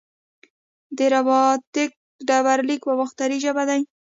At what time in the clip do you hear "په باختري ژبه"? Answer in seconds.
2.87-3.63